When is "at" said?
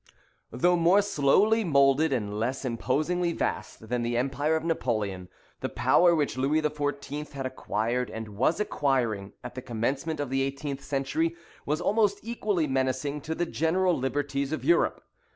9.43-9.53